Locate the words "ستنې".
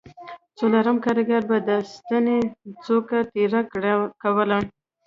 1.93-2.39